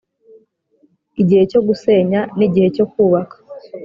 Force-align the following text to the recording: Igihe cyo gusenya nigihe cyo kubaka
Igihe 1.21 1.43
cyo 1.51 1.59
gusenya 1.67 2.19
nigihe 2.37 2.67
cyo 2.75 2.85
kubaka 2.91 3.35